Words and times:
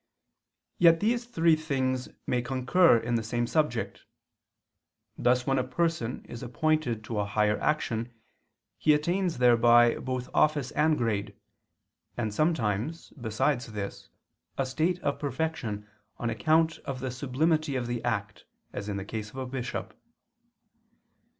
Yet 0.79 0.99
these 0.99 1.25
three 1.25 1.55
things 1.55 2.09
may 2.25 2.41
concur 2.41 2.97
in 2.97 3.13
the 3.13 3.21
same 3.23 3.45
subject: 3.45 4.03
thus 5.15 5.45
when 5.45 5.59
a 5.59 5.63
person 5.63 6.25
is 6.25 6.41
appointed 6.41 7.03
to 7.03 7.19
a 7.19 7.25
higher 7.27 7.59
action, 7.59 8.11
he 8.79 8.95
attains 8.95 9.37
thereby 9.37 9.93
both 9.99 10.27
office 10.33 10.71
and 10.71 10.97
grade, 10.97 11.35
and 12.17 12.33
sometimes, 12.33 13.11
besides 13.11 13.67
this, 13.73 14.09
a 14.57 14.65
state 14.65 14.97
of 15.03 15.19
perfection, 15.19 15.87
on 16.17 16.31
account 16.31 16.79
of 16.79 16.99
the 16.99 17.11
sublimity 17.11 17.75
of 17.75 17.85
the 17.85 18.03
act, 18.03 18.45
as 18.73 18.89
in 18.89 18.97
the 18.97 19.05
case 19.05 19.29
of 19.29 19.35
a 19.35 19.45
bishop. 19.45 19.93